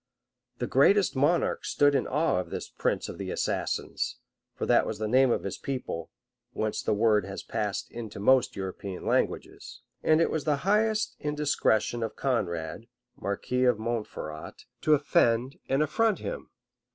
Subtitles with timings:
[0.57, 4.17] The greatest monarchs stood in awe of this prince of the assassins,
[4.55, 6.09] (for that was the name of his people.
[6.53, 12.01] whence the word has passed into most European languages,) and it was the highest indiscretion
[12.01, 16.49] in Conrade, marquis of Montferrat, to offend and affront him.